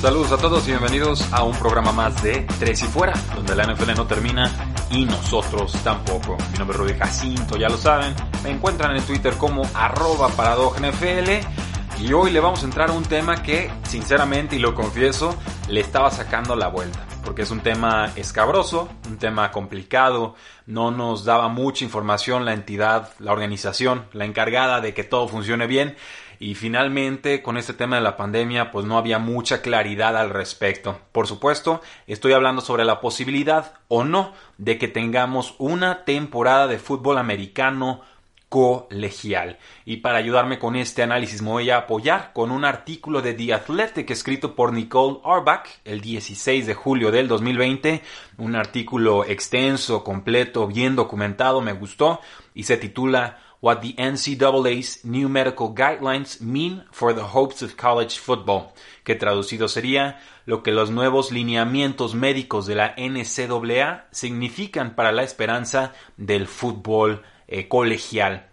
[0.00, 3.64] Saludos a todos y bienvenidos a un programa más de Tres y Fuera, donde la
[3.64, 4.48] NFL no termina
[4.92, 6.36] y nosotros tampoco.
[6.52, 8.14] Mi nombre es Rudy Jacinto, ya lo saben.
[8.44, 13.02] Me encuentran en Twitter como arroba NFL y hoy le vamos a entrar a un
[13.02, 15.36] tema que, sinceramente y lo confieso,
[15.68, 17.04] le estaba sacando la vuelta.
[17.24, 20.36] Porque es un tema escabroso, un tema complicado,
[20.66, 25.66] no nos daba mucha información la entidad, la organización, la encargada de que todo funcione
[25.66, 25.96] bien
[26.40, 30.98] y finalmente con este tema de la pandemia pues no había mucha claridad al respecto.
[31.12, 36.78] Por supuesto, estoy hablando sobre la posibilidad o no de que tengamos una temporada de
[36.78, 38.02] fútbol americano
[38.48, 39.58] colegial.
[39.84, 43.54] Y para ayudarme con este análisis me voy a apoyar con un artículo de The
[43.54, 48.02] Athletic escrito por Nicole Arbach el 16 de julio del 2020.
[48.38, 52.20] Un artículo extenso, completo, bien documentado, me gustó
[52.54, 58.18] y se titula what the NCAA's new medical guidelines mean for the hopes of college
[58.18, 58.72] football,
[59.04, 65.22] que traducido sería lo que los nuevos lineamientos médicos de la NCAA significan para la
[65.22, 68.48] esperanza del fútbol eh, colegial.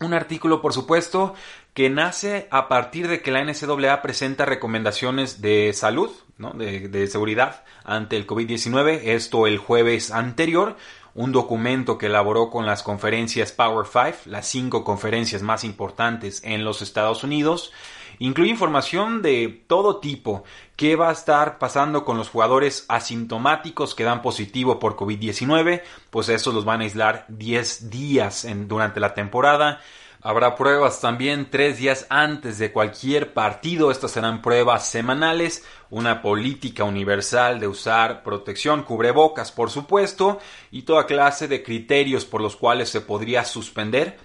[0.00, 1.34] Un artículo, por supuesto,
[1.74, 6.10] que nace a partir de que la NCAA presenta recomendaciones de salud,
[6.54, 10.76] de, de seguridad ante el COVID-19, esto el jueves anterior,
[11.14, 16.64] un documento que elaboró con las conferencias Power Five, las cinco conferencias más importantes en
[16.64, 17.72] los Estados Unidos.
[18.18, 20.44] Incluye información de todo tipo.
[20.76, 25.82] ¿Qué va a estar pasando con los jugadores asintomáticos que dan positivo por COVID-19?
[26.10, 29.80] Pues eso los van a aislar 10 días durante la temporada.
[30.22, 33.90] Habrá pruebas también tres días antes de cualquier partido.
[33.90, 35.64] Estas serán pruebas semanales.
[35.88, 40.38] Una política universal de usar protección, cubrebocas, por supuesto,
[40.70, 44.18] y toda clase de criterios por los cuales se podría suspender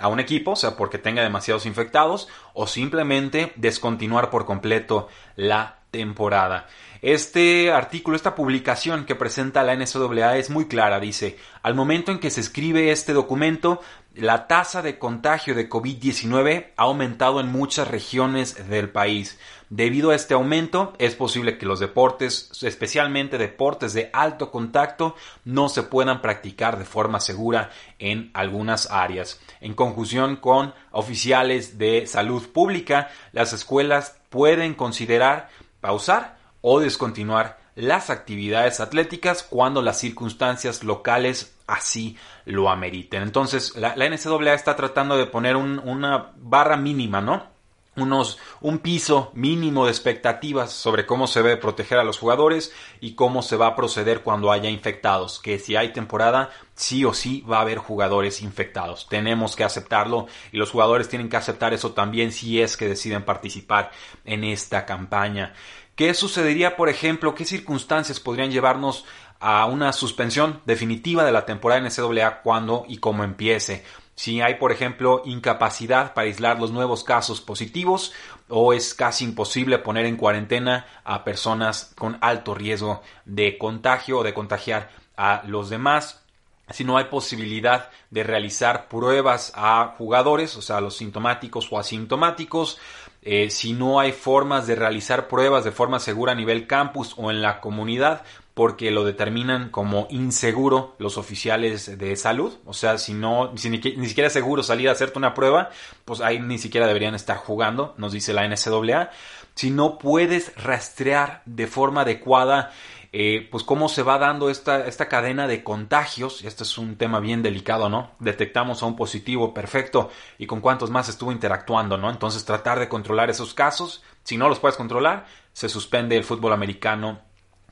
[0.00, 5.77] a un equipo, o sea, porque tenga demasiados infectados, o simplemente descontinuar por completo la
[5.90, 6.66] temporada.
[7.00, 12.18] Este artículo, esta publicación que presenta la NCAA es muy clara, dice, al momento en
[12.18, 13.80] que se escribe este documento,
[14.14, 19.38] la tasa de contagio de COVID-19 ha aumentado en muchas regiones del país.
[19.70, 25.68] Debido a este aumento, es posible que los deportes, especialmente deportes de alto contacto, no
[25.68, 29.40] se puedan practicar de forma segura en algunas áreas.
[29.60, 35.48] En conjunción con oficiales de salud pública, las escuelas pueden considerar
[35.80, 43.22] pausar o descontinuar las actividades atléticas cuando las circunstancias locales así lo ameriten.
[43.22, 47.57] Entonces, la, NCAA está tratando de poner una barra mínima, ¿no?
[48.02, 53.14] Unos, un piso mínimo de expectativas sobre cómo se debe proteger a los jugadores y
[53.14, 55.38] cómo se va a proceder cuando haya infectados.
[55.38, 59.08] Que si hay temporada, sí o sí va a haber jugadores infectados.
[59.08, 63.24] Tenemos que aceptarlo y los jugadores tienen que aceptar eso también si es que deciden
[63.24, 63.90] participar
[64.24, 65.54] en esta campaña.
[65.98, 67.34] ¿Qué sucedería, por ejemplo?
[67.34, 69.04] ¿Qué circunstancias podrían llevarnos
[69.40, 73.84] a una suspensión definitiva de la temporada en NCAA cuando y cómo empiece?
[74.18, 78.12] Si hay, por ejemplo, incapacidad para aislar los nuevos casos positivos
[78.48, 84.22] o es casi imposible poner en cuarentena a personas con alto riesgo de contagio o
[84.24, 86.24] de contagiar a los demás.
[86.68, 91.78] Si no hay posibilidad de realizar pruebas a jugadores, o sea, a los sintomáticos o
[91.78, 92.80] asintomáticos,
[93.22, 97.30] eh, si no hay formas de realizar pruebas de forma segura a nivel campus o
[97.30, 98.24] en la comunidad,
[98.58, 102.54] porque lo determinan como inseguro los oficiales de salud.
[102.64, 105.70] O sea, si no, si ni, siquiera es seguro salir a hacerte una prueba,
[106.04, 109.10] pues ahí ni siquiera deberían estar jugando, nos dice la NCAA.
[109.54, 112.72] Si no puedes rastrear de forma adecuada
[113.12, 116.42] eh, pues cómo se va dando esta, esta cadena de contagios.
[116.42, 118.10] Este es un tema bien delicado, ¿no?
[118.18, 122.10] Detectamos a un positivo, perfecto, y con cuántos más estuvo interactuando, ¿no?
[122.10, 124.02] Entonces tratar de controlar esos casos.
[124.24, 127.27] Si no los puedes controlar, se suspende el fútbol americano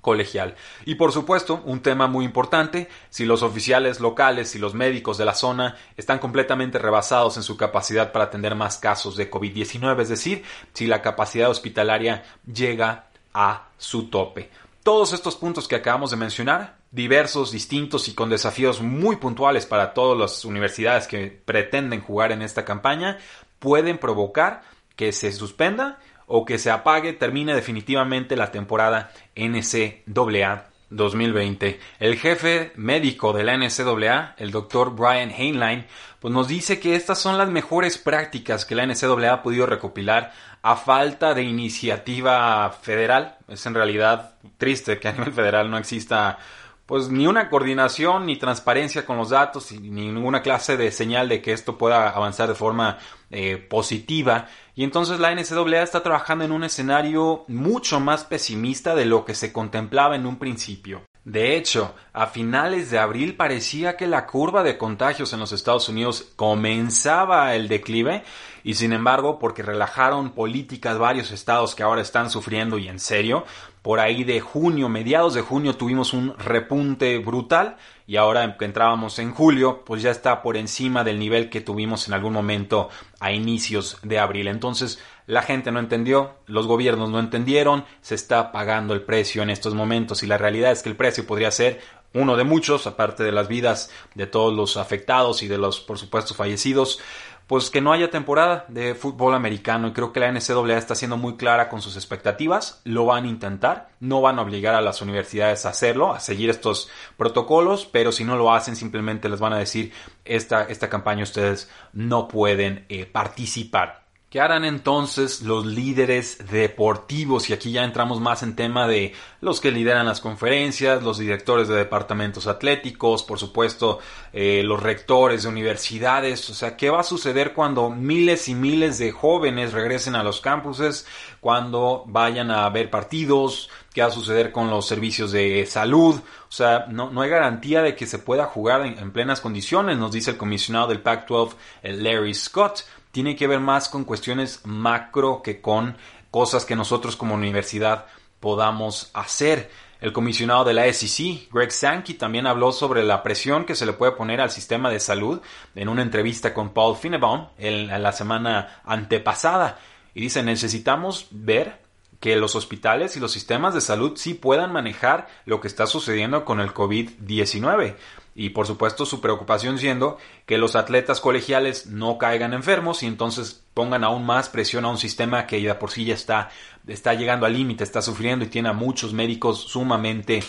[0.06, 0.54] colegial.
[0.84, 5.24] Y por supuesto, un tema muy importante, si los oficiales locales y los médicos de
[5.24, 10.08] la zona están completamente rebasados en su capacidad para atender más casos de COVID-19, es
[10.08, 10.44] decir,
[10.74, 14.48] si la capacidad hospitalaria llega a su tope.
[14.84, 19.92] Todos estos puntos que acabamos de mencionar, diversos, distintos y con desafíos muy puntuales para
[19.92, 23.18] todas las universidades que pretenden jugar en esta campaña,
[23.58, 24.62] pueden provocar
[24.94, 31.80] que se suspenda o que se apague, termine definitivamente la temporada NCAA 2020.
[31.98, 35.86] El jefe médico de la NCAA, el doctor Brian Heinlein,
[36.20, 40.32] pues nos dice que estas son las mejores prácticas que la NCAA ha podido recopilar
[40.62, 43.36] a falta de iniciativa federal.
[43.48, 46.38] Es en realidad triste que a nivel federal no exista
[46.86, 51.42] pues ni una coordinación ni transparencia con los datos ni ninguna clase de señal de
[51.42, 52.98] que esto pueda avanzar de forma
[53.30, 54.46] eh, positiva.
[54.78, 59.34] Y entonces la NCAA está trabajando en un escenario mucho más pesimista de lo que
[59.34, 61.00] se contemplaba en un principio.
[61.24, 65.90] De hecho, a finales de abril parecía que la curva de contagios en los Estados
[65.90, 68.24] Unidos comenzaba el declive
[68.64, 73.44] y sin embargo, porque relajaron políticas varios estados que ahora están sufriendo y en serio,
[73.82, 77.76] por ahí de junio, mediados de junio tuvimos un repunte brutal
[78.06, 82.08] y ahora que entrábamos en julio, pues ya está por encima del nivel que tuvimos
[82.08, 82.88] en algún momento
[83.20, 84.48] a inicios de abril.
[84.48, 89.50] Entonces, la gente no entendió, los gobiernos no entendieron, se está pagando el precio en
[89.50, 91.80] estos momentos y la realidad es que el precio podría ser
[92.14, 95.98] uno de muchos, aparte de las vidas de todos los afectados y de los, por
[95.98, 97.00] supuesto, fallecidos,
[97.46, 99.88] pues que no haya temporada de fútbol americano.
[99.88, 103.28] Y creo que la NCAA está siendo muy clara con sus expectativas, lo van a
[103.28, 108.10] intentar, no van a obligar a las universidades a hacerlo, a seguir estos protocolos, pero
[108.10, 109.92] si no lo hacen simplemente les van a decir
[110.24, 114.05] esta, esta campaña ustedes no pueden eh, participar.
[114.36, 117.48] ¿Qué harán entonces los líderes deportivos?
[117.48, 121.68] Y aquí ya entramos más en tema de los que lideran las conferencias, los directores
[121.68, 123.98] de departamentos atléticos, por supuesto,
[124.34, 126.50] eh, los rectores de universidades.
[126.50, 130.42] O sea, ¿qué va a suceder cuando miles y miles de jóvenes regresen a los
[130.42, 131.06] campuses,
[131.40, 133.70] cuando vayan a ver partidos?
[133.94, 136.14] ¿Qué va a suceder con los servicios de salud?
[136.16, 139.96] O sea, no, no hay garantía de que se pueda jugar en, en plenas condiciones,
[139.96, 142.84] nos dice el comisionado del Pac-12, Larry Scott
[143.16, 145.96] tiene que ver más con cuestiones macro que con
[146.30, 148.04] cosas que nosotros como universidad
[148.40, 149.70] podamos hacer.
[150.02, 153.94] El comisionado de la SEC, Greg Sankey, también habló sobre la presión que se le
[153.94, 155.40] puede poner al sistema de salud
[155.74, 159.78] en una entrevista con Paul Finebaum en la semana antepasada.
[160.12, 161.80] Y dice, necesitamos ver
[162.20, 166.44] que los hospitales y los sistemas de salud sí puedan manejar lo que está sucediendo
[166.44, 167.96] con el COVID-19
[168.38, 173.64] y por supuesto su preocupación siendo que los atletas colegiales no caigan enfermos y entonces
[173.72, 176.50] pongan aún más presión a un sistema que ya por sí ya está,
[176.86, 180.44] está llegando al límite, está sufriendo y tiene a muchos médicos sumamente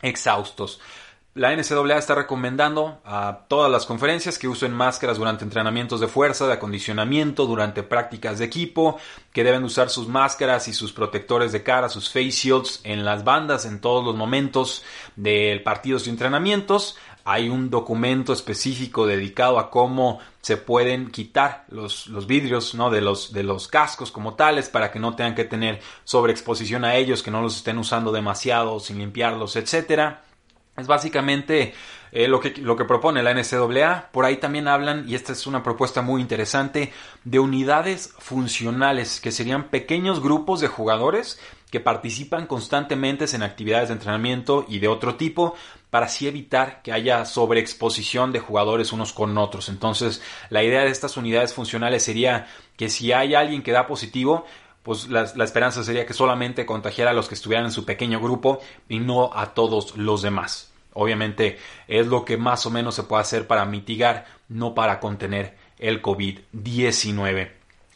[0.00, 0.80] exhaustos.
[1.34, 6.46] La NCAA está recomendando a todas las conferencias que usen máscaras durante entrenamientos de fuerza,
[6.46, 8.98] de acondicionamiento, durante prácticas de equipo,
[9.34, 13.22] que deben usar sus máscaras y sus protectores de cara, sus face shields en las
[13.22, 14.82] bandas en todos los momentos
[15.16, 16.96] de partidos y entrenamientos,
[17.28, 22.88] hay un documento específico dedicado a cómo se pueden quitar los, los vidrios ¿no?
[22.88, 26.94] de, los, de los cascos como tales para que no tengan que tener sobreexposición a
[26.94, 30.22] ellos, que no los estén usando demasiado sin limpiarlos, etcétera.
[30.76, 31.74] Es básicamente
[32.12, 34.10] eh, lo, que, lo que propone la NCAA.
[34.12, 36.92] Por ahí también hablan, y esta es una propuesta muy interesante,
[37.24, 41.40] de unidades funcionales, que serían pequeños grupos de jugadores
[41.70, 45.54] que participan constantemente en actividades de entrenamiento y de otro tipo
[45.90, 49.68] para así evitar que haya sobreexposición de jugadores unos con otros.
[49.68, 52.46] Entonces, la idea de estas unidades funcionales sería
[52.76, 54.44] que si hay alguien que da positivo,
[54.82, 58.60] pues la, esperanza sería que solamente contagiara a los que estuvieran en su pequeño grupo
[58.88, 60.72] y no a todos los demás.
[60.92, 61.58] Obviamente
[61.88, 66.00] es lo que más o menos se puede hacer para mitigar, no para contener el
[66.02, 67.50] COVID-19.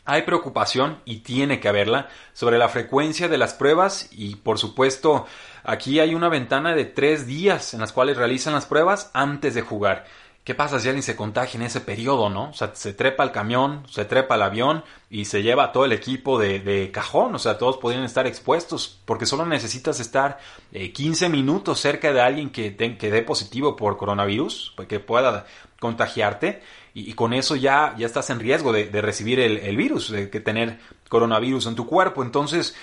[0.05, 5.27] Hay preocupación, y tiene que haberla, sobre la frecuencia de las pruebas y por supuesto
[5.63, 9.63] aquí hay una ventana de tres días en las cuales realizan las pruebas antes de
[9.63, 10.07] jugar.
[10.43, 12.49] ¿Qué pasa si alguien se contagia en ese periodo, no?
[12.49, 15.93] O sea, se trepa al camión, se trepa al avión y se lleva todo el
[15.93, 17.35] equipo de, cajón.
[17.35, 20.39] O sea, todos podrían estar expuestos porque solo necesitas estar
[20.73, 25.45] 15 eh, minutos cerca de alguien que, que dé positivo por coronavirus, que pueda
[25.81, 26.63] contagiarte
[26.95, 30.79] y, con eso ya, ya estás en riesgo de, recibir el, virus, de que tener
[31.09, 32.23] coronavirus en tu cuerpo.
[32.23, 32.77] Entonces,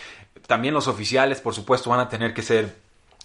[0.47, 2.75] también los oficiales, por supuesto, van a tener que ser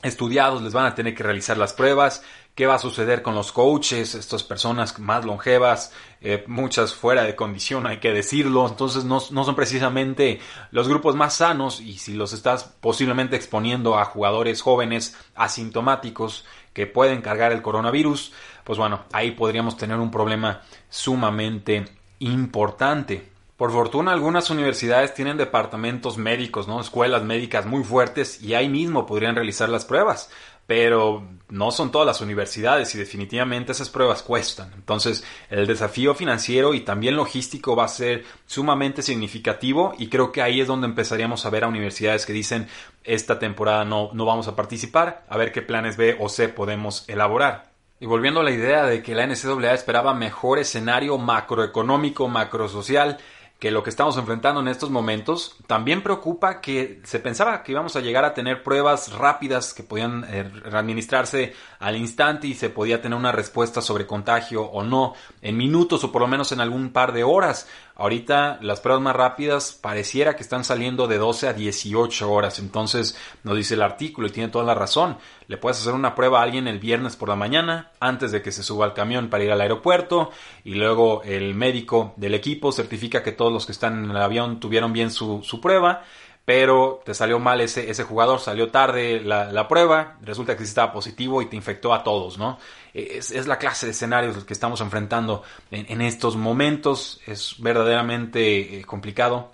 [0.02, 2.24] estudiados, les van a tener que realizar las pruebas,
[2.56, 7.36] qué va a suceder con los coaches, estas personas más longevas, eh, muchas fuera de
[7.36, 10.40] condición, hay que decirlo, entonces no, no, son precisamente
[10.72, 16.86] los grupos más sanos y si los estás posiblemente exponiendo a jugadores jóvenes asintomáticos que
[16.86, 18.32] pueden cargar el coronavirus,
[18.64, 21.84] pues bueno, ahí podríamos tener un problema sumamente
[22.18, 23.30] importante.
[23.56, 26.80] Por fortuna algunas universidades tienen departamentos médicos, ¿no?
[26.80, 30.30] Escuelas médicas muy fuertes y ahí mismo podrían realizar las pruebas
[30.66, 34.72] pero no son todas las universidades y definitivamente esas pruebas cuestan.
[34.74, 40.40] Entonces, el desafío financiero y también logístico va a ser sumamente significativo y creo que
[40.40, 42.68] ahí es donde empezaríamos a ver a universidades que dicen
[43.04, 47.04] esta temporada no, no vamos a participar, a ver qué planes B o C podemos
[47.08, 47.71] elaborar.
[48.02, 53.18] Y volviendo a la idea de que la NCAA esperaba mejor escenario macroeconómico, macrosocial,
[53.60, 57.94] que lo que estamos enfrentando en estos momentos, también preocupa que se pensaba que íbamos
[57.94, 63.00] a llegar a tener pruebas rápidas que podían eh, administrarse al instante y se podía
[63.00, 66.90] tener una respuesta sobre contagio o no en minutos o por lo menos en algún
[66.90, 67.68] par de horas.
[67.94, 72.58] Ahorita las pruebas más rápidas pareciera que están saliendo de 12 a 18 horas.
[72.58, 75.18] Entonces nos dice el artículo y tiene toda la razón.
[75.46, 78.52] Le puedes hacer una prueba a alguien el viernes por la mañana antes de que
[78.52, 80.30] se suba al camión para ir al aeropuerto
[80.64, 84.58] y luego el médico del equipo certifica que todos los que están en el avión
[84.60, 86.04] tuvieron bien su, su prueba
[86.44, 90.92] pero te salió mal ese, ese jugador, salió tarde la, la, prueba, resulta que estaba
[90.92, 92.58] positivo y te infectó a todos, ¿no?
[92.92, 98.80] Es, es la clase de escenarios que estamos enfrentando en, en estos momentos, es verdaderamente
[98.80, 99.52] eh, complicado.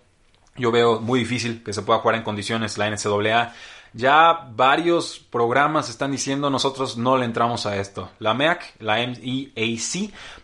[0.57, 3.55] Yo veo muy difícil que se pueda jugar en condiciones la NCAA.
[3.93, 8.11] Ya varios programas están diciendo nosotros no le entramos a esto.
[8.19, 9.53] La MEAC, la MEAC,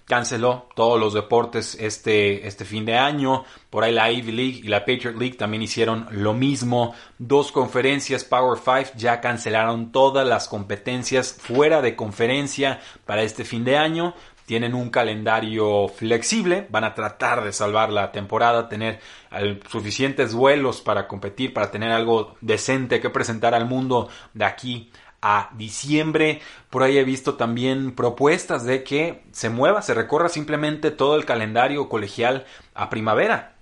[0.04, 3.44] canceló todos los deportes este, este fin de año.
[3.70, 6.94] Por ahí la Ivy League y la Patriot League también hicieron lo mismo.
[7.18, 13.64] Dos conferencias Power 5 ya cancelaron todas las competencias fuera de conferencia para este fin
[13.64, 14.14] de año
[14.46, 19.00] tienen un calendario flexible, van a tratar de salvar la temporada, tener
[19.70, 24.90] suficientes vuelos para competir, para tener algo decente que presentar al mundo de aquí
[25.26, 26.43] a diciembre.
[26.69, 31.25] Por ahí he visto también propuestas de que se mueva, se recorra simplemente todo el
[31.25, 33.57] calendario colegial a primavera.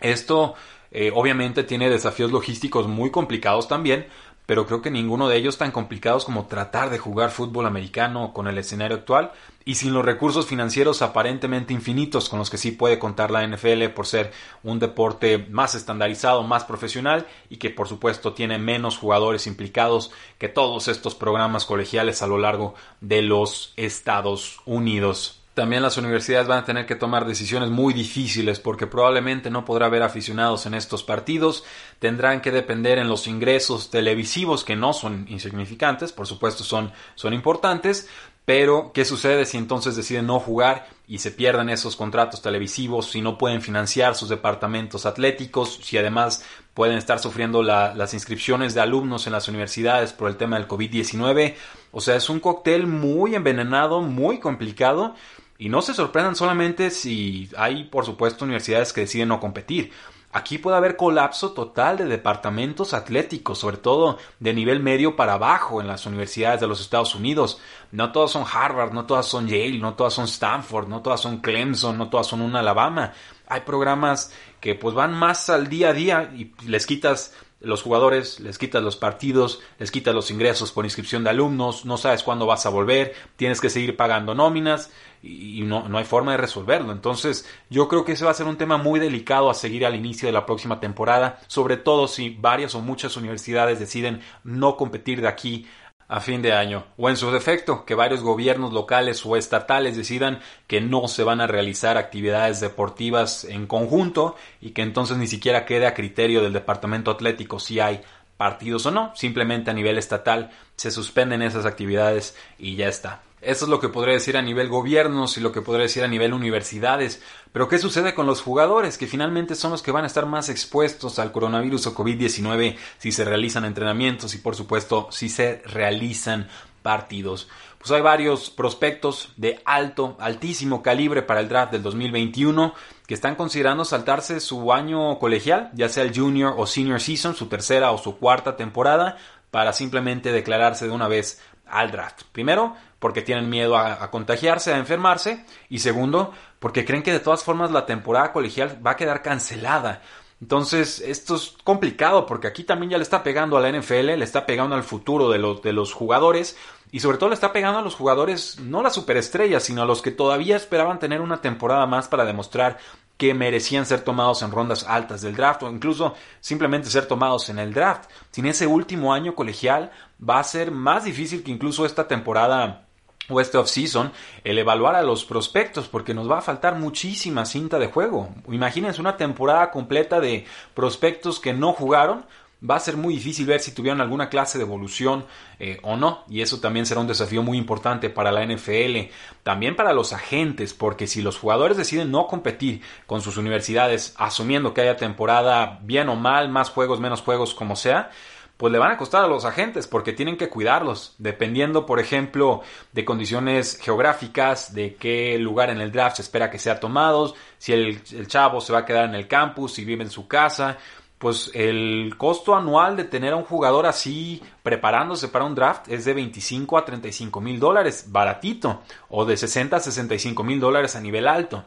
[0.00, 0.54] Esto
[0.92, 4.06] eh, obviamente tiene desafíos logísticos muy complicados también,
[4.46, 8.46] pero creo que ninguno de ellos tan complicados como tratar de jugar fútbol americano con
[8.46, 9.32] el escenario actual
[9.68, 13.88] y sin los recursos financieros aparentemente infinitos con los que sí puede contar la NFL
[13.94, 14.32] por ser
[14.62, 20.48] un deporte más estandarizado, más profesional y que por supuesto tiene menos jugadores implicados que
[20.48, 25.42] todos estos programas colegiales a lo largo de los Estados Unidos.
[25.52, 29.86] También las universidades van a tener que tomar decisiones muy difíciles porque probablemente no podrá
[29.86, 31.64] haber aficionados en estos partidos,
[31.98, 37.34] tendrán que depender en los ingresos televisivos que no son insignificantes, por supuesto son, son
[37.34, 38.08] importantes,
[38.48, 43.20] pero ¿qué sucede si entonces deciden no jugar y se pierden esos contratos televisivos, si
[43.20, 49.26] no pueden financiar sus departamentos atléticos, si además pueden estar sufriendo las inscripciones de alumnos
[49.26, 51.56] en las universidades por el tema del COVID-19?
[51.92, 55.14] O sea, es un cóctel muy envenenado, muy complicado
[55.58, 59.92] y no se sorprendan solamente si hay, por supuesto, universidades que deciden no competir.
[60.38, 65.80] Aquí puede haber colapso total de departamentos atléticos, sobre todo de nivel medio para abajo
[65.80, 67.60] en las universidades de los Estados Unidos.
[67.90, 71.38] No todas son Harvard, no todas son Yale, no todas son Stanford, no todas son
[71.38, 73.14] Clemson, no todas son un Alabama.
[73.48, 78.38] Hay programas que pues van más al día a día y les quitas los jugadores,
[78.40, 82.46] les quitas los partidos, les quitas los ingresos por inscripción de alumnos, no sabes cuándo
[82.46, 84.90] vas a volver, tienes que seguir pagando nóminas
[85.22, 86.92] y no, no hay forma de resolverlo.
[86.92, 89.96] Entonces yo creo que ese va a ser un tema muy delicado a seguir al
[89.96, 95.20] inicio de la próxima temporada, sobre todo si varias o muchas universidades deciden no competir
[95.20, 95.66] de aquí
[96.08, 100.40] a fin de año, o en su defecto, que varios gobiernos locales o estatales decidan
[100.66, 105.66] que no se van a realizar actividades deportivas en conjunto y que entonces ni siquiera
[105.66, 108.00] quede a criterio del departamento atlético si hay
[108.38, 113.20] partidos o no, simplemente a nivel estatal se suspenden esas actividades y ya está.
[113.40, 116.08] Eso es lo que podría decir a nivel gobiernos y lo que podría decir a
[116.08, 117.22] nivel universidades.
[117.52, 118.98] Pero ¿qué sucede con los jugadores?
[118.98, 123.12] Que finalmente son los que van a estar más expuestos al coronavirus o COVID-19 si
[123.12, 126.48] se realizan entrenamientos y por supuesto si se realizan
[126.82, 127.48] partidos.
[127.78, 132.74] Pues hay varios prospectos de alto, altísimo calibre para el draft del 2021
[133.06, 137.46] que están considerando saltarse su año colegial, ya sea el junior o senior season, su
[137.46, 139.16] tercera o su cuarta temporada,
[139.50, 142.22] para simplemente declararse de una vez al draft.
[142.32, 145.44] Primero, porque tienen miedo a, contagiarse, a enfermarse.
[145.68, 150.02] Y segundo, porque creen que de todas formas la temporada colegial va a quedar cancelada.
[150.40, 154.24] Entonces, esto es complicado porque aquí también ya le está pegando a la NFL, le
[154.24, 156.56] está pegando al futuro de los, de los jugadores
[156.92, 160.00] y sobre todo le está pegando a los jugadores, no las superestrellas, sino a los
[160.00, 162.78] que todavía esperaban tener una temporada más para demostrar
[163.18, 167.58] que merecían ser tomados en rondas altas del draft o incluso simplemente ser tomados en
[167.58, 168.08] el draft.
[168.30, 169.90] Sin ese último año colegial
[170.26, 172.86] va a ser más difícil que incluso esta temporada
[173.28, 174.12] o este off-season,
[174.44, 178.30] el evaluar a los prospectos, porque nos va a faltar muchísima cinta de juego.
[178.48, 182.24] Imagínense una temporada completa de prospectos que no jugaron.
[182.58, 185.26] Va a ser muy difícil ver si tuvieron alguna clase de evolución
[185.60, 189.12] eh, o no, y eso también será un desafío muy importante para la NFL,
[189.44, 194.74] también para los agentes, porque si los jugadores deciden no competir con sus universidades, asumiendo
[194.74, 198.10] que haya temporada bien o mal, más juegos, menos juegos, como sea,
[198.58, 202.62] pues le van a costar a los agentes porque tienen que cuidarlos, dependiendo, por ejemplo,
[202.92, 207.72] de condiciones geográficas, de qué lugar en el draft se espera que sea tomado, si
[207.72, 210.76] el, chavo se va a quedar en el campus, si vive en su casa,
[211.18, 216.04] pues el costo anual de tener a un jugador así preparándose para un draft es
[216.04, 221.00] de 25 a 35 mil dólares, baratito, o de 60 a 65 mil dólares a
[221.00, 221.64] nivel alto.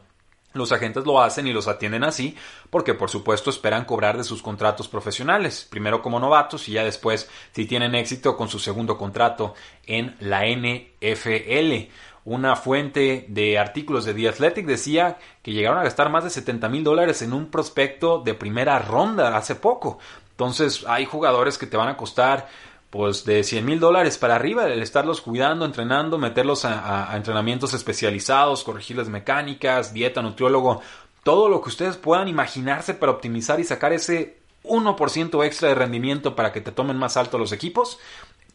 [0.54, 2.36] Los agentes lo hacen y los atienden así
[2.68, 7.30] porque por supuesto esperan cobrar de sus contratos profesionales, primero como novatos y ya después
[7.52, 9.54] si tienen éxito con su segundo contrato
[9.86, 11.90] en la NFL.
[12.24, 16.68] Una fuente de artículos de The Athletic decía que llegaron a gastar más de 70
[16.68, 19.98] mil dólares en un prospecto de primera ronda hace poco.
[20.30, 22.48] Entonces hay jugadores que te van a costar
[22.92, 28.64] pues de 100 mil dólares para arriba, el estarlos cuidando, entrenando, meterlos a, entrenamientos especializados,
[28.64, 30.82] corregirles mecánicas, dieta, nutriólogo,
[31.24, 36.36] todo lo que ustedes puedan imaginarse para optimizar y sacar ese 1% extra de rendimiento
[36.36, 37.98] para que te tomen más alto los equipos,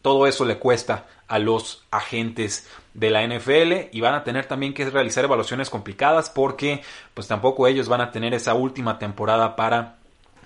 [0.02, 4.74] todo eso le cuesta a los agentes de la NFL y van a tener también
[4.74, 6.82] que realizar evaluaciones complicadas porque
[7.14, 9.96] pues tampoco ellos van a tener esa última temporada para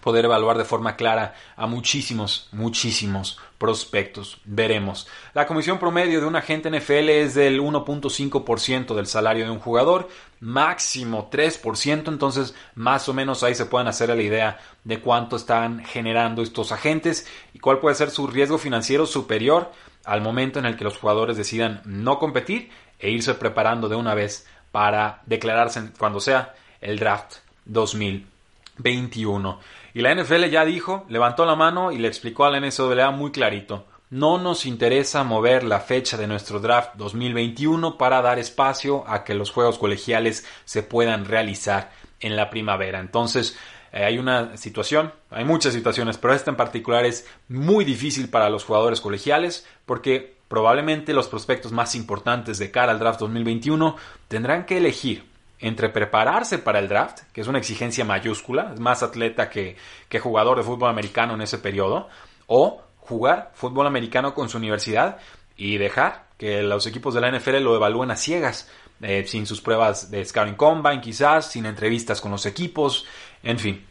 [0.02, 4.40] poder evaluar de forma clara a muchísimos, muchísimos prospectos.
[4.45, 5.07] Veremos.
[5.35, 10.09] La comisión promedio de un agente NFL es del 1.5% del salario de un jugador,
[10.40, 15.85] máximo 3%, entonces más o menos ahí se pueden hacer la idea de cuánto están
[15.85, 19.71] generando estos agentes y cuál puede ser su riesgo financiero superior
[20.04, 24.16] al momento en el que los jugadores decidan no competir e irse preparando de una
[24.16, 29.61] vez para declararse cuando sea el draft 2021.
[29.94, 33.30] Y la NFL ya dijo, levantó la mano y le explicó a la NCAA muy
[33.30, 33.87] clarito.
[34.08, 39.34] No nos interesa mover la fecha de nuestro draft 2021 para dar espacio a que
[39.34, 43.00] los juegos colegiales se puedan realizar en la primavera.
[43.00, 43.58] Entonces,
[43.93, 48.49] eh, hay una situación, hay muchas situaciones, pero esta en particular es muy difícil para
[48.49, 53.97] los jugadores colegiales porque probablemente los prospectos más importantes de cara al draft 2021
[54.28, 55.31] tendrán que elegir
[55.62, 59.76] entre prepararse para el draft, que es una exigencia mayúscula, es más atleta que,
[60.20, 62.08] jugador de fútbol americano en ese periodo,
[62.48, 65.18] o jugar fútbol americano con su universidad
[65.56, 68.68] y dejar que los equipos de la NFL lo evalúen a ciegas,
[69.00, 73.06] eh, sin sus pruebas de scouting combine quizás, sin entrevistas con los equipos,
[73.44, 73.86] en fin.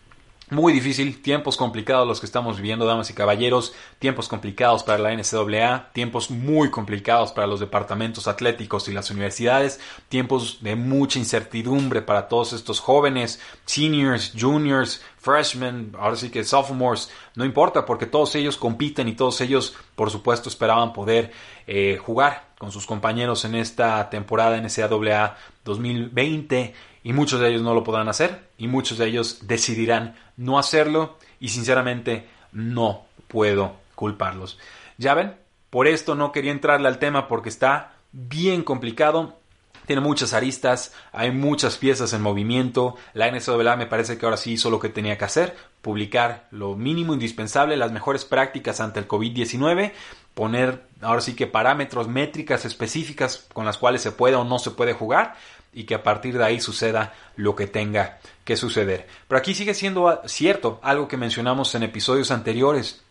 [0.51, 5.13] Muy difícil, tiempos complicados los que estamos viviendo, damas y caballeros, tiempos complicados para la
[5.15, 12.01] NCAA, tiempos muy complicados para los departamentos atléticos y las universidades, tiempos de mucha incertidumbre
[12.01, 18.33] para todos estos jóvenes, seniors, juniors, freshmen, ahora sí que sophomores, no importa porque todos
[18.33, 21.31] ellos compiten y todos ellos, por supuesto, esperaban poder
[21.67, 27.75] eh, jugar con sus compañeros en esta temporada NCAA 2020 y muchos de ellos no
[27.75, 34.57] lo podrán hacer y muchos de ellos decidirán no hacerlo y sinceramente no puedo culparlos.
[34.97, 35.35] Ya ven,
[35.69, 39.39] por esto no quería entrarle al tema porque está bien complicado.
[39.85, 42.95] Tiene muchas aristas, hay muchas piezas en movimiento.
[43.13, 46.75] La NCAA me parece que ahora sí hizo lo que tenía que hacer, publicar lo
[46.75, 49.91] mínimo indispensable, las mejores prácticas ante el COVID-19,
[50.33, 54.71] poner ahora sí que parámetros, métricas específicas con las cuales se puede o no se
[54.71, 55.35] puede jugar
[55.73, 59.07] y que a partir de ahí suceda lo que tenga que suceder.
[59.27, 63.01] Pero aquí sigue siendo cierto algo que mencionamos en episodios anteriores,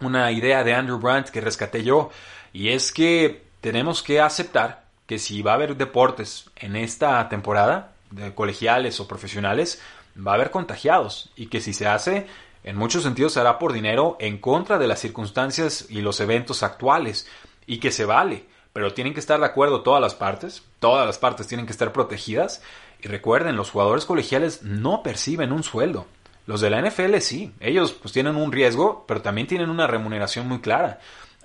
[0.00, 2.10] una idea de Andrew Brandt que rescaté yo,
[2.52, 7.94] y es que tenemos que aceptar que si va a haber deportes en esta temporada,
[8.12, 9.82] de colegiales o profesionales,
[10.16, 12.28] va a haber contagiados y que si se hace,
[12.62, 16.62] en muchos sentidos se hará por dinero en contra de las circunstancias y los eventos
[16.62, 17.28] actuales
[17.66, 18.46] y que se vale
[18.78, 21.92] pero tienen que estar de acuerdo todas las partes, todas las partes tienen que estar
[21.92, 22.62] protegidas
[23.00, 26.06] y recuerden, los jugadores colegiales no perciben un sueldo.
[26.46, 30.46] Los de la NFL sí, ellos pues tienen un riesgo, pero también tienen una remuneración
[30.46, 31.00] muy clara.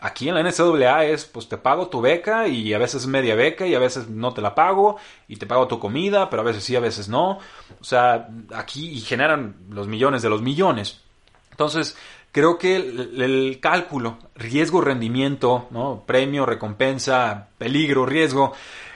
[0.05, 3.65] Aquí en la NCAA es, pues te pago tu beca y a veces media beca
[3.65, 4.97] y a veces no te la pago
[5.29, 7.39] y te pago tu comida, pero a veces sí, a veces no.
[7.79, 10.99] O sea, aquí y generan los millones de los millones.
[11.51, 11.95] Entonces,
[12.33, 16.03] creo que el, cálculo, riesgo, rendimiento, ¿no?
[16.05, 18.51] premio, recompensa, peligro, riesgo,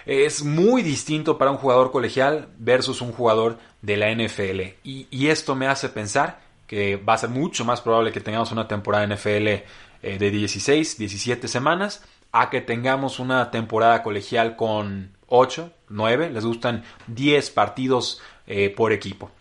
[0.05, 4.61] es muy distinto para un jugador colegial versus un jugador de la NFL.
[4.83, 8.67] Y, esto me hace pensar que va a ser mucho más probable que tengamos una
[8.67, 9.63] temporada NFL
[10.01, 16.45] eh, de 16, 17 semanas a que tengamos una temporada colegial con 8, 9, les
[16.45, 19.31] gustan 10 partidos eh, por equipo.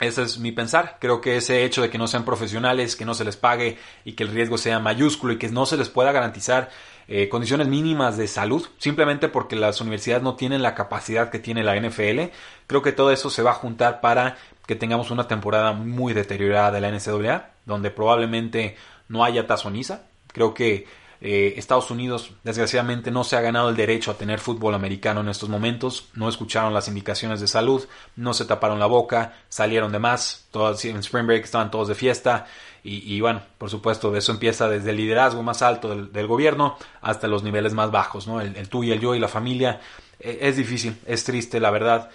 [0.00, 0.96] Ese es mi pensar.
[0.98, 4.12] Creo que ese hecho de que no sean profesionales, que no se les pague y
[4.14, 6.70] que el riesgo sea mayúsculo y que no se les pueda garantizar
[7.06, 11.64] eh, condiciones mínimas de salud, simplemente porque las universidades no tienen la capacidad que tiene
[11.64, 12.32] la NFL,
[12.66, 16.70] creo que todo eso se va a juntar para que tengamos una temporada muy deteriorada
[16.70, 18.76] de la NCAA, donde probablemente
[19.10, 20.04] no haya tazoniza.
[20.28, 20.86] Creo que
[21.20, 25.28] eh, Estados Unidos, desgraciadamente, no se ha ganado el derecho a tener fútbol americano en
[25.28, 26.08] estos momentos.
[26.14, 30.46] No escucharon las indicaciones de salud, no se taparon la boca, salieron de más.
[30.52, 32.46] Todos, en Spring Break estaban todos de fiesta.
[32.82, 37.42] Y, bueno, por supuesto, eso empieza desde el liderazgo más alto del, gobierno hasta los
[37.42, 38.40] niveles más bajos, ¿no?
[38.40, 39.80] El, tú y el yo y la familia.
[40.18, 42.08] Eh, es difícil, es triste, la verdad.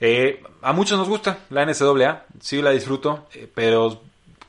[0.00, 4.00] Eh, a muchos nos gusta la NCAA, sí la disfruto, pero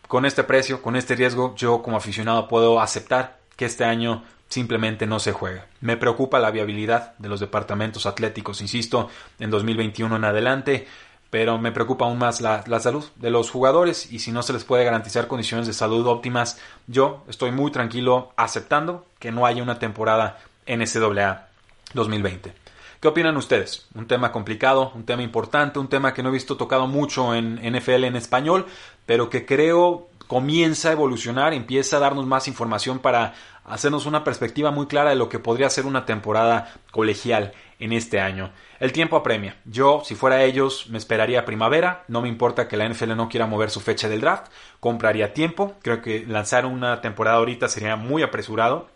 [0.09, 5.05] con este precio, con este riesgo, yo como aficionado puedo aceptar que este año simplemente
[5.05, 5.67] no se juega.
[5.81, 10.87] Me preocupa la viabilidad de los departamentos atléticos, insisto, en 2021 en adelante,
[11.29, 14.63] pero me preocupa aún más la, salud de los jugadores y si no se les
[14.63, 19.77] puede garantizar condiciones de salud óptimas, yo estoy muy tranquilo aceptando que no haya una
[19.77, 21.49] temporada NCAA
[21.93, 22.68] 2020.
[22.99, 23.87] ¿Qué opinan ustedes?
[23.95, 27.55] Un tema complicado, un tema importante, un tema que no he visto tocado mucho en
[27.55, 28.65] NFL en español,
[29.05, 34.71] pero que creo comienza a evolucionar, empieza a darnos más información para hacernos una perspectiva
[34.71, 38.51] muy clara de lo que podría ser una temporada colegial en este año.
[38.81, 39.55] El tiempo apremia.
[39.63, 42.03] Yo, si fuera ellos, me esperaría primavera.
[42.09, 44.51] No me importa que la NFL no quiera mover su fecha del draft.
[44.81, 45.75] Compraría tiempo.
[45.81, 48.89] Creo que lanzar una temporada ahorita sería muy apresurado.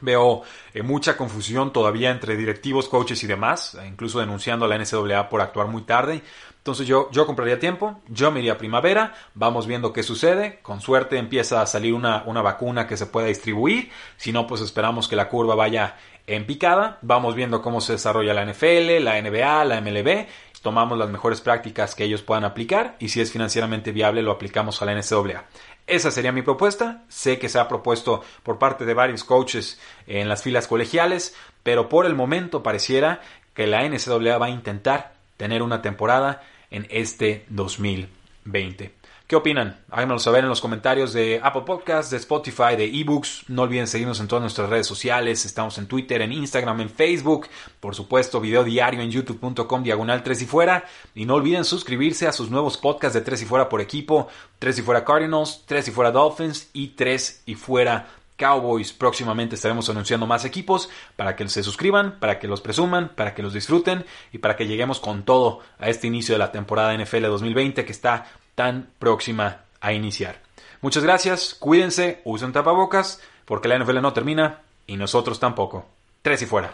[0.00, 5.28] Veo eh, mucha confusión todavía entre directivos, coaches y demás, incluso denunciando a la NCAA
[5.28, 6.22] por actuar muy tarde.
[6.58, 10.80] Entonces yo, yo compraría tiempo, yo me iría a primavera, vamos viendo qué sucede, con
[10.80, 15.06] suerte empieza a salir una, una vacuna que se pueda distribuir, si no pues esperamos
[15.06, 19.64] que la curva vaya en picada, vamos viendo cómo se desarrolla la NFL, la NBA,
[19.66, 20.26] la MLB,
[20.64, 24.80] tomamos las mejores prácticas que ellos puedan aplicar y si es financieramente viable lo aplicamos
[24.80, 25.44] a la NCAA.
[25.86, 27.04] Esa sería mi propuesta.
[27.08, 31.90] Sé que se ha propuesto por parte de varios coaches en las filas colegiales, pero
[31.90, 33.20] por el momento pareciera
[33.52, 38.94] que la NCAA va a intentar tener una temporada en este 2020.
[39.26, 39.80] ¿Qué opinan?
[39.90, 43.44] Háganmelo saber en los comentarios de Apple Podcasts, de Spotify, de eBooks.
[43.48, 45.46] No olviden seguirnos en todas nuestras redes sociales.
[45.46, 47.48] Estamos en Twitter, en Instagram, en Facebook.
[47.80, 50.84] Por supuesto, video diario en youtube.com diagonal 3 y fuera.
[51.14, 54.28] Y no olviden suscribirse a sus nuevos podcasts de 3 y fuera por equipo.
[54.58, 58.06] 3 y fuera Cardinals, 3 y fuera Dolphins y 3 y fuera
[58.36, 58.92] Cowboys.
[58.92, 63.42] Próximamente estaremos anunciando más equipos para que se suscriban, para que los presuman, para que
[63.42, 67.22] los disfruten y para que lleguemos con todo a este inicio de la temporada NFL
[67.22, 70.40] 2020 que está tan próxima a iniciar.
[70.80, 75.86] Muchas gracias, cuídense, usen tapabocas, porque la NFL no termina y nosotros tampoco.
[76.22, 76.72] Tres y fuera.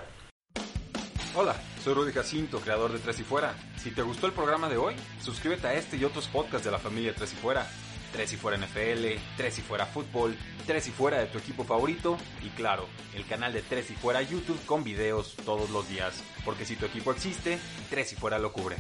[1.34, 3.54] Hola, soy Rudy Jacinto, creador de Tres y Fuera.
[3.76, 6.78] Si te gustó el programa de hoy, suscríbete a este y otros podcasts de la
[6.78, 7.66] familia Tres y Fuera.
[8.12, 12.18] Tres y fuera NFL, Tres y fuera fútbol, Tres y fuera de tu equipo favorito
[12.42, 16.22] y claro, el canal de Tres y fuera YouTube con videos todos los días.
[16.44, 18.76] Porque si tu equipo existe, Tres y fuera lo cubre.